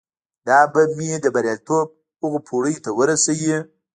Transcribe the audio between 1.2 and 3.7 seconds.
د برياليتوب هغو پوړيو ته ورسوي.